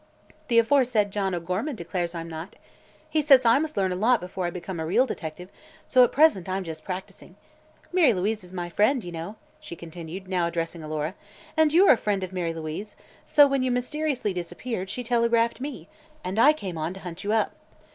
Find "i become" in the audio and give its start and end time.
4.47-4.79